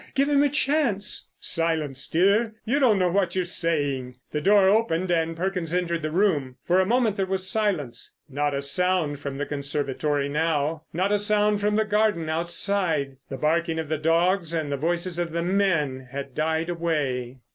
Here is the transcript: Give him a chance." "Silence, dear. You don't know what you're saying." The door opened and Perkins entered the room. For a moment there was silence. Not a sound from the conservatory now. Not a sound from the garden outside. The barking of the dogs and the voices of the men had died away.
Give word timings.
Give 0.15 0.27
him 0.29 0.41
a 0.41 0.49
chance." 0.49 1.29
"Silence, 1.39 2.07
dear. 2.07 2.55
You 2.65 2.79
don't 2.79 2.97
know 2.97 3.11
what 3.11 3.35
you're 3.35 3.45
saying." 3.45 4.15
The 4.31 4.41
door 4.41 4.67
opened 4.67 5.11
and 5.11 5.37
Perkins 5.37 5.75
entered 5.75 6.01
the 6.01 6.09
room. 6.09 6.55
For 6.63 6.79
a 6.79 6.87
moment 6.87 7.17
there 7.17 7.27
was 7.27 7.47
silence. 7.47 8.15
Not 8.27 8.55
a 8.55 8.63
sound 8.63 9.19
from 9.19 9.37
the 9.37 9.45
conservatory 9.45 10.27
now. 10.27 10.85
Not 10.91 11.11
a 11.11 11.19
sound 11.19 11.61
from 11.61 11.75
the 11.75 11.85
garden 11.85 12.29
outside. 12.29 13.17
The 13.29 13.37
barking 13.37 13.77
of 13.77 13.89
the 13.89 13.99
dogs 13.99 14.55
and 14.55 14.71
the 14.71 14.75
voices 14.75 15.19
of 15.19 15.33
the 15.33 15.43
men 15.43 16.07
had 16.11 16.33
died 16.33 16.69
away. 16.69 17.35